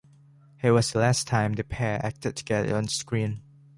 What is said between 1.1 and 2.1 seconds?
time the pair